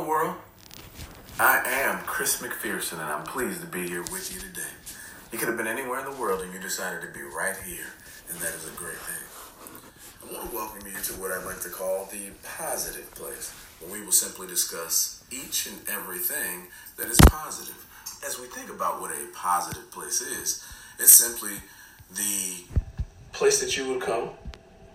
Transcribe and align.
world? 0.00 0.36
I 1.38 1.62
am 1.66 1.98
Chris 2.06 2.42
McPherson, 2.42 2.94
and 2.94 3.02
I'm 3.02 3.24
pleased 3.24 3.60
to 3.60 3.66
be 3.66 3.86
here 3.88 4.02
with 4.02 4.32
you 4.32 4.40
today. 4.40 4.72
You 5.32 5.38
could 5.38 5.48
have 5.48 5.56
been 5.56 5.66
anywhere 5.66 6.00
in 6.00 6.04
the 6.04 6.20
world, 6.20 6.42
and 6.42 6.52
you 6.52 6.60
decided 6.60 7.02
to 7.02 7.12
be 7.12 7.22
right 7.22 7.56
here, 7.64 7.92
and 8.28 8.38
that 8.38 8.54
is 8.54 8.66
a 8.66 8.76
great 8.76 8.96
thing. 8.96 9.22
I 10.22 10.32
want 10.32 10.50
to 10.50 10.56
welcome 10.56 10.86
you 10.86 10.94
to 10.94 11.12
what 11.20 11.30
I'd 11.30 11.44
like 11.44 11.60
to 11.60 11.68
call 11.68 12.08
the 12.10 12.30
positive 12.42 13.10
place, 13.14 13.54
where 13.80 13.92
we 13.92 14.04
will 14.04 14.12
simply 14.12 14.46
discuss 14.46 15.22
each 15.30 15.66
and 15.66 15.76
everything 15.88 16.68
that 16.96 17.06
is 17.06 17.18
positive. 17.26 17.84
As 18.26 18.40
we 18.40 18.46
think 18.46 18.70
about 18.70 19.00
what 19.00 19.10
a 19.10 19.28
positive 19.34 19.90
place 19.92 20.20
is, 20.20 20.64
it's 20.98 21.12
simply 21.12 21.54
the 22.14 22.64
place 23.32 23.60
that 23.60 23.76
you 23.76 23.92
would 23.92 24.00
come 24.00 24.30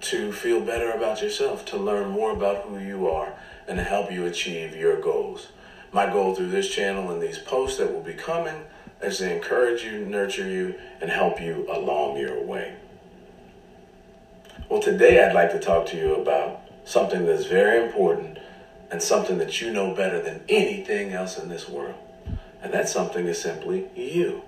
to 0.02 0.32
feel 0.32 0.62
better 0.62 0.92
about 0.92 1.22
yourself, 1.22 1.66
to 1.66 1.78
learn 1.78 2.10
more 2.10 2.32
about 2.32 2.66
who 2.66 2.80
you 2.80 3.08
are, 3.08 3.34
and 3.68 3.78
to 3.78 3.84
help 3.84 4.12
you 4.12 4.26
achieve 4.26 4.76
your 4.76 5.00
goals. 5.00 5.50
My 5.92 6.06
goal 6.06 6.36
through 6.36 6.50
this 6.50 6.70
channel 6.70 7.12
and 7.12 7.22
these 7.22 7.38
posts 7.38 7.78
that 7.78 7.92
will 7.92 8.02
be 8.02 8.14
coming 8.14 8.64
is 9.02 9.18
to 9.18 9.34
encourage 9.34 9.84
you, 9.84 10.06
nurture 10.06 10.48
you, 10.48 10.76
and 11.02 11.10
help 11.10 11.42
you 11.42 11.68
along 11.70 12.18
your 12.18 12.42
way. 12.44 12.76
Well, 14.70 14.82
today 14.82 15.24
I'd 15.24 15.36
like 15.36 15.52
to 15.52 15.60
talk 15.60 15.86
to 15.88 15.98
you 15.98 16.16
about 16.16 16.62
something 16.86 17.26
that's 17.26 17.46
very 17.46 17.84
important 17.84 18.40
and 18.90 19.02
something 19.02 19.38
that 19.38 19.62
you 19.62 19.72
know 19.72 19.94
better 19.94 20.22
than 20.22 20.42
anything 20.50 21.14
else 21.14 21.38
in 21.38 21.50
this 21.50 21.68
world. 21.68 21.96
And 22.62 22.74
that 22.74 22.88
something 22.88 23.28
is 23.28 23.42
simply 23.42 23.88
you. 23.96 24.44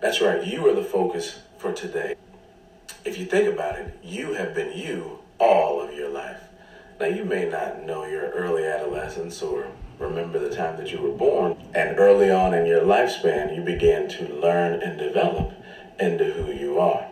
That's 0.00 0.20
right, 0.20 0.44
you 0.46 0.66
are 0.68 0.74
the 0.74 0.84
focus 0.84 1.40
for 1.58 1.72
today. 1.72 2.14
If 3.08 3.16
you 3.16 3.24
think 3.24 3.48
about 3.48 3.78
it, 3.78 3.98
you 4.02 4.34
have 4.34 4.54
been 4.54 4.76
you 4.76 5.20
all 5.40 5.80
of 5.80 5.94
your 5.94 6.10
life. 6.10 6.42
Now, 7.00 7.06
you 7.06 7.24
may 7.24 7.48
not 7.48 7.86
know 7.86 8.04
your 8.04 8.28
early 8.32 8.66
adolescence 8.66 9.40
or 9.40 9.68
remember 9.98 10.38
the 10.38 10.54
time 10.54 10.76
that 10.76 10.92
you 10.92 11.00
were 11.00 11.16
born, 11.16 11.56
and 11.74 11.98
early 11.98 12.30
on 12.30 12.52
in 12.52 12.66
your 12.66 12.82
lifespan, 12.82 13.56
you 13.56 13.62
began 13.62 14.08
to 14.10 14.28
learn 14.34 14.82
and 14.82 14.98
develop 14.98 15.54
into 15.98 16.34
who 16.34 16.52
you 16.52 16.78
are. 16.78 17.08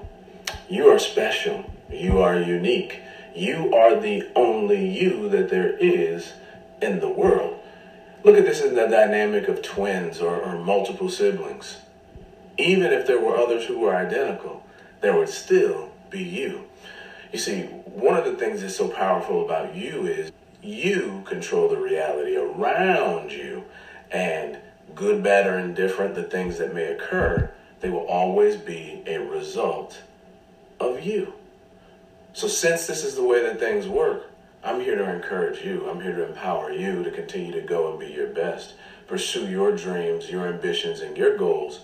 You 0.69 0.89
are 0.89 0.99
special. 0.99 1.65
You 1.91 2.19
are 2.19 2.39
unique. 2.39 3.01
You 3.35 3.75
are 3.75 3.99
the 3.99 4.31
only 4.37 4.87
you 4.87 5.31
that 5.31 5.49
there 5.49 5.79
is 5.79 6.35
in 6.83 7.01
the 7.01 7.09
world. 7.09 7.59
Look 8.23 8.37
at 8.37 8.45
this 8.45 8.61
in 8.61 8.75
the 8.75 8.87
dynamic 8.87 9.49
of 9.49 9.63
twins 9.63 10.21
or, 10.21 10.43
or 10.43 10.59
multiple 10.59 11.09
siblings. 11.09 11.79
Even 12.59 12.93
if 12.93 13.07
there 13.07 13.19
were 13.19 13.39
others 13.39 13.65
who 13.65 13.79
were 13.79 13.97
identical, 13.97 14.63
there 15.01 15.17
would 15.17 15.29
still 15.29 15.91
be 16.11 16.23
you. 16.23 16.65
You 17.33 17.39
see, 17.39 17.63
one 17.63 18.17
of 18.17 18.25
the 18.25 18.37
things 18.37 18.63
that's 18.63 18.77
so 18.77 18.89
powerful 18.89 19.45
about 19.45 19.75
you 19.75 20.07
is 20.07 20.33
you 20.63 21.23
control 21.27 21.69
the 21.69 21.77
reality 21.77 22.37
around 22.37 23.33
you. 23.33 23.65
And 24.11 24.59
good, 24.95 25.23
bad, 25.23 25.47
or 25.47 25.59
indifferent, 25.59 26.15
the 26.15 26.23
things 26.23 26.59
that 26.59 26.75
may 26.75 26.85
occur, 26.85 27.53
they 27.81 27.91
will 27.91 28.07
always 28.07 28.57
be 28.57 29.03
a 29.07 29.19
result 29.19 30.03
of 30.81 31.05
you. 31.05 31.35
So, 32.33 32.49
since 32.49 32.87
this 32.87 33.05
is 33.05 33.15
the 33.15 33.25
way 33.25 33.43
that 33.43 33.59
things 33.59 33.89
work, 33.89 34.31
I'm 34.63 34.81
here 34.81 34.97
to 34.97 35.15
encourage 35.15 35.65
you. 35.65 35.89
I'm 35.89 36.01
here 36.01 36.15
to 36.15 36.27
empower 36.27 36.73
you 36.73 37.03
to 37.05 37.11
continue 37.11 37.53
to 37.53 37.61
go 37.61 37.91
and 37.91 38.01
be 38.01 38.07
your 38.09 38.29
best. 38.29 38.75
Pursue 39.07 39.49
your 39.49 39.75
dreams, 39.77 40.31
your 40.31 40.47
ambitions, 40.47 41.01
and 41.01 41.17
your 41.17 41.37
goals 41.37 41.81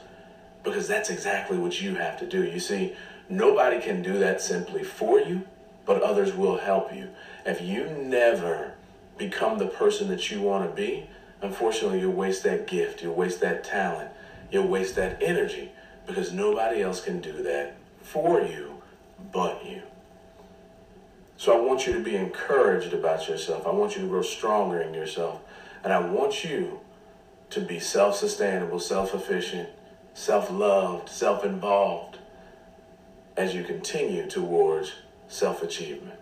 because 0.63 0.89
that's 0.89 1.11
exactly 1.11 1.59
what 1.59 1.81
you 1.81 1.97
have 1.97 2.19
to 2.21 2.27
do. 2.27 2.45
You 2.45 2.61
see, 2.61 2.95
Nobody 3.33 3.81
can 3.81 4.03
do 4.03 4.19
that 4.19 4.43
simply 4.43 4.85
for 4.85 5.19
you, 5.19 5.45
but 5.87 6.03
others 6.03 6.35
will 6.35 6.59
help 6.59 6.95
you. 6.95 7.09
If 7.47 7.63
you 7.63 7.87
never 7.87 8.75
become 9.17 9.57
the 9.57 9.69
person 9.69 10.09
that 10.09 10.31
you 10.31 10.43
want 10.43 10.69
to 10.69 10.77
be, 10.77 11.07
unfortunately, 11.41 12.01
you'll 12.01 12.13
waste 12.13 12.43
that 12.43 12.67
gift, 12.67 13.03
you'll 13.03 13.15
waste 13.15 13.41
that 13.41 13.65
talent, 13.65 14.11
you'll 14.51 14.69
waste 14.69 14.97
that 14.97 15.23
energy 15.23 15.73
because 16.07 16.31
nobody 16.31 16.83
else 16.83 17.03
can 17.03 17.23
do 17.23 17.43
that 17.43 17.75
for 18.03 18.43
you 18.43 18.83
but 19.33 19.65
you. 19.65 19.81
So 21.39 21.57
I 21.57 21.61
want 21.67 21.87
you 21.87 21.95
to 21.95 22.01
be 22.01 22.17
encouraged 22.17 22.93
about 22.93 23.29
yourself. 23.29 23.67
I 23.67 23.71
want 23.71 23.97
you 23.97 24.03
to 24.03 24.09
grow 24.09 24.21
stronger 24.21 24.81
in 24.81 24.93
yourself. 24.93 25.41
And 25.83 25.93
I 25.93 26.01
want 26.01 26.45
you 26.45 26.81
to 27.51 27.61
be 27.61 27.81
self 27.81 28.17
sustainable, 28.17 28.79
self 28.79 29.15
efficient, 29.15 29.71
self 30.15 30.51
loved, 30.51 31.09
self 31.09 31.45
involved 31.45 32.19
as 33.37 33.55
you 33.55 33.65
continue 33.65 34.29
towards 34.29 34.93
self 35.29 35.63
achievement. 35.63 36.19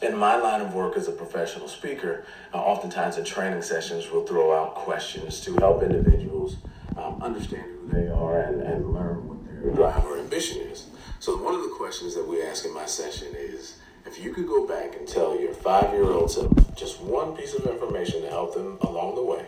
In 0.00 0.16
my 0.16 0.36
line 0.36 0.60
of 0.60 0.74
work 0.74 0.96
as 0.96 1.08
a 1.08 1.12
professional 1.12 1.66
speaker, 1.66 2.24
uh, 2.54 2.58
oftentimes 2.58 3.18
in 3.18 3.24
training 3.24 3.62
sessions, 3.62 4.08
we'll 4.12 4.24
throw 4.24 4.56
out 4.56 4.76
questions 4.76 5.40
to 5.40 5.56
help 5.56 5.82
individuals 5.82 6.56
um, 6.96 7.20
understand 7.20 7.64
who 7.64 7.88
they 7.90 8.08
are 8.08 8.40
and, 8.40 8.62
and 8.62 8.94
learn 8.94 9.26
what 9.26 9.44
their 9.46 9.72
drive 9.72 10.04
or 10.04 10.18
ambition 10.18 10.58
is. 10.62 10.86
So, 11.18 11.36
one 11.36 11.54
of 11.54 11.62
the 11.62 11.70
questions 11.70 12.14
that 12.14 12.26
we 12.26 12.42
ask 12.42 12.64
in 12.64 12.72
my 12.72 12.86
session 12.86 13.34
is 13.36 13.78
if 14.06 14.22
you 14.22 14.32
could 14.32 14.46
go 14.46 14.66
back 14.66 14.94
and 14.96 15.06
tell 15.06 15.38
your 15.38 15.52
five 15.52 15.92
year 15.92 16.04
old 16.04 16.28
just 16.76 17.00
one 17.00 17.36
piece 17.36 17.54
of 17.54 17.66
information 17.66 18.22
to 18.22 18.28
help 18.28 18.54
them 18.54 18.78
along 18.82 19.16
the 19.16 19.24
way, 19.24 19.44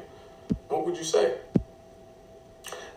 what 0.68 0.84
would 0.84 0.96
you 0.96 1.04
say? 1.04 1.36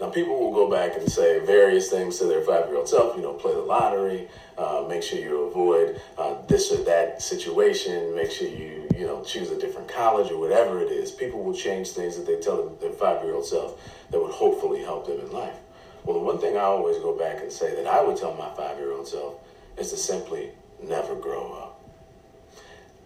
Now, 0.04 0.10
people 0.10 0.38
will 0.38 0.52
go 0.52 0.70
back 0.70 0.98
and 0.98 1.10
say 1.10 1.40
various 1.40 1.90
things 1.90 2.20
to 2.20 2.26
their 2.26 2.42
five 2.42 2.68
year 2.68 2.76
old 2.76 2.90
self, 2.90 3.16
you 3.16 3.22
know, 3.22 3.32
play 3.32 3.54
the 3.54 3.62
lottery, 3.62 4.28
uh, 4.58 4.84
make 4.86 5.02
sure 5.02 5.18
you 5.18 5.44
avoid 5.44 6.02
uh, 6.18 6.36
this 6.46 6.74
or 6.74 6.84
that 6.84 7.22
situation, 7.22 8.14
make 8.14 8.30
sure 8.30 8.50
you, 8.50 8.86
you 8.98 9.06
know, 9.08 9.24
choose 9.24 9.50
a 9.50 9.58
different 9.58 9.88
college 9.88 10.30
or 10.30 10.42
whatever 10.42 10.82
it 10.82 10.92
is. 10.92 11.10
People 11.10 11.42
will 11.42 11.54
change 11.54 11.92
things 11.92 12.18
that 12.18 12.26
they 12.26 12.38
tell 12.42 12.68
their 12.82 12.92
five 12.92 13.24
year 13.24 13.34
old 13.34 13.46
self 13.46 13.80
that 14.12 14.20
would 14.22 14.34
hopefully 14.34 14.82
help 14.82 15.08
them 15.08 15.22
in 15.22 15.32
life. 15.32 15.56
Well, 16.04 16.20
the 16.20 16.26
one 16.26 16.38
thing 16.38 16.58
I 16.58 16.64
always 16.64 16.98
go 16.98 17.18
back 17.18 17.40
and 17.42 17.50
say 17.50 17.74
that 17.74 17.88
I 17.88 18.04
would 18.04 18.18
tell 18.18 18.34
my 18.34 18.54
five 18.56 18.78
year 18.80 18.92
old 18.92 19.08
self 19.08 19.36
is 19.78 19.92
to 19.92 19.96
simply 19.96 20.50
never 20.86 21.16
grow 21.16 21.54
up. 21.54 21.82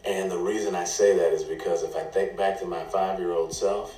And 0.04 0.32
the 0.32 0.40
reason 0.40 0.74
I 0.74 0.86
say 0.86 1.16
that 1.16 1.32
is 1.32 1.44
because 1.44 1.84
if 1.84 1.96
I 1.96 2.06
think 2.06 2.36
back 2.36 2.60
to 2.62 2.66
my 2.66 2.84
five 2.86 3.20
year 3.20 3.34
old 3.34 3.54
self, 3.54 3.96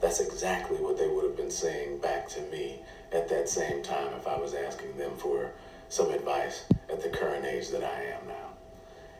that's 0.00 0.20
exactly 0.20 0.76
what 0.78 0.98
they 0.98 1.08
would 1.08 1.24
have 1.24 1.36
been 1.36 1.50
saying 1.50 1.98
back 1.98 2.28
to 2.30 2.40
me 2.42 2.80
at 3.12 3.28
that 3.28 3.48
same 3.48 3.82
time 3.82 4.12
if 4.14 4.26
I 4.26 4.36
was 4.36 4.54
asking 4.54 4.96
them 4.96 5.12
for 5.16 5.52
some 5.88 6.10
advice 6.10 6.64
at 6.90 7.02
the 7.02 7.08
current 7.08 7.44
age 7.44 7.70
that 7.70 7.84
I 7.84 8.02
am 8.02 8.26
now. 8.26 8.50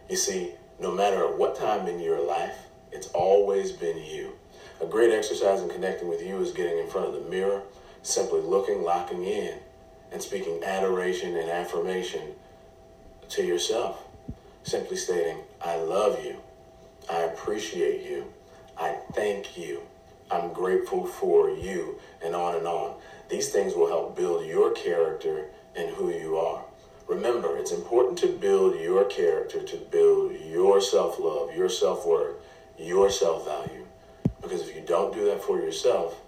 You 0.09 0.17
see, 0.17 0.53
no 0.81 0.91
matter 0.91 1.27
what 1.29 1.57
time 1.57 1.87
in 1.87 2.01
your 2.01 2.21
life, 2.21 2.57
it's 2.93 3.09
always 3.09 3.73
been 3.73 3.99
you. 3.99 4.33
A 4.81 4.87
great 4.87 5.13
exercise 5.13 5.63
in 5.63 5.69
connecting 5.69 6.09
with 6.09 6.23
you 6.23 6.41
is 6.41 6.51
getting 6.51 6.79
in 6.79 6.89
front 6.89 7.09
of 7.09 7.15
the 7.15 7.31
mirror, 7.31 7.63
simply 8.03 8.41
looking, 8.41 8.83
locking 8.83 9.25
in, 9.25 9.59
and 10.13 10.21
speaking 10.21 10.63
adoration 10.65 11.37
and 11.37 11.49
affirmation 11.49 12.33
to 13.31 13.43
yourself. 13.43 14.03
Simply 14.65 14.97
stating, 14.97 15.39
I 15.63 15.77
love 15.77 16.25
you. 16.25 16.37
I 17.11 17.21
appreciate 17.21 18.09
you. 18.09 18.33
I 18.79 18.97
thank 19.13 19.57
you. 19.57 19.83
I'm 20.35 20.53
grateful 20.53 21.07
for 21.07 21.49
you, 21.49 22.01
and 22.21 22.35
on 22.35 22.57
and 22.57 22.67
on. 22.67 22.97
These 23.29 23.51
things 23.51 23.75
will 23.75 23.87
help 23.87 24.17
build 24.17 24.45
your 24.47 24.73
character 24.73 25.47
and 25.77 25.95
who 25.95 26.11
you 26.11 26.37
are. 26.37 26.65
Remember, 27.07 27.57
it's 27.57 27.71
important 27.71 28.19
to 28.19 28.27
build 28.27 28.81
your 28.81 29.05
character, 29.05 29.63
to 29.63 29.77
build 29.77 30.33
your 30.41 30.81
self 30.81 31.21
love, 31.21 31.55
your 31.55 31.69
self 31.69 32.05
worth, 32.05 32.35
your 32.77 33.11
self 33.11 33.45
value. 33.45 33.87
Because 34.43 34.69
if 34.69 34.75
you 34.75 34.83
don't 34.83 35.15
do 35.15 35.25
that 35.27 35.41
for 35.41 35.61
yourself, 35.61 36.21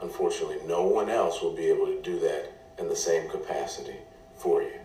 unfortunately, 0.00 0.66
no 0.66 0.82
one 0.82 1.10
else 1.10 1.42
will 1.42 1.54
be 1.54 1.66
able 1.66 1.86
to 1.86 2.00
do 2.00 2.18
that 2.20 2.50
in 2.78 2.88
the 2.88 2.96
same 2.96 3.28
capacity 3.28 3.98
for 4.38 4.62
you. 4.62 4.80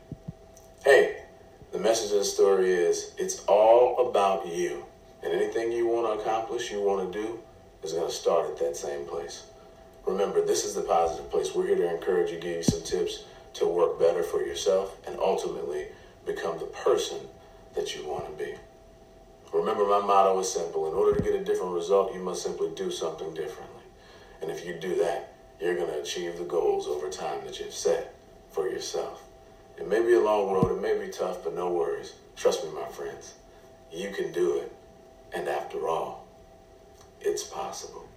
Hey, 0.83 1.23
the 1.71 1.79
message 1.79 2.11
of 2.11 2.19
the 2.19 2.25
story 2.25 2.73
is 2.73 3.13
it's 3.17 3.39
all 3.45 4.09
about 4.09 4.47
you. 4.47 4.85
And 5.23 5.33
anything 5.33 5.71
you 5.71 5.87
want 5.87 6.07
to 6.07 6.23
accomplish, 6.23 6.71
you 6.71 6.81
want 6.81 7.11
to 7.11 7.21
do, 7.21 7.39
is 7.83 7.93
going 7.93 8.07
to 8.07 8.13
start 8.13 8.49
at 8.49 8.57
that 8.59 8.75
same 8.75 9.05
place. 9.05 9.45
Remember, 10.05 10.45
this 10.45 10.65
is 10.65 10.75
the 10.75 10.81
positive 10.81 11.29
place. 11.29 11.53
We're 11.53 11.67
here 11.67 11.75
to 11.77 11.95
encourage 11.95 12.31
you, 12.31 12.39
give 12.39 12.57
you 12.57 12.63
some 12.63 12.83
tips 12.83 13.23
to 13.53 13.67
work 13.67 13.99
better 13.99 14.23
for 14.23 14.43
yourself 14.43 14.97
and 15.07 15.17
ultimately 15.19 15.87
become 16.25 16.57
the 16.59 16.65
person 16.65 17.19
that 17.75 17.95
you 17.95 18.07
want 18.07 18.25
to 18.25 18.43
be. 18.43 18.55
Remember, 19.53 19.85
my 19.85 19.99
motto 19.99 20.39
is 20.39 20.51
simple. 20.51 20.87
In 20.87 20.93
order 20.93 21.17
to 21.17 21.23
get 21.23 21.39
a 21.39 21.43
different 21.43 21.73
result, 21.73 22.13
you 22.13 22.21
must 22.21 22.43
simply 22.43 22.69
do 22.75 22.91
something 22.91 23.33
differently. 23.33 23.83
And 24.41 24.51
if 24.51 24.65
you 24.65 24.75
do 24.75 24.95
that, 24.95 25.33
you're 25.59 25.75
going 25.75 25.91
to 25.91 25.99
achieve 25.99 26.37
the 26.37 26.43
goals 26.43 26.87
over 26.87 27.09
time 27.09 27.43
that 27.45 27.59
you've 27.59 27.73
set 27.73 28.13
for 28.51 28.69
yourself. 28.69 29.23
It 29.77 29.87
may 29.87 30.01
be 30.01 30.13
a 30.13 30.19
long 30.19 30.51
road, 30.51 30.71
it 30.71 30.81
may 30.81 30.97
be 30.97 31.11
tough, 31.11 31.43
but 31.43 31.55
no 31.55 31.71
worries. 31.71 32.13
Trust 32.35 32.63
me, 32.63 32.71
my 32.71 32.87
friends. 32.87 33.33
You 33.91 34.11
can 34.11 34.31
do 34.31 34.57
it. 34.57 34.71
And 35.33 35.47
after 35.47 35.87
all, 35.87 36.25
it's 37.21 37.43
possible. 37.43 38.08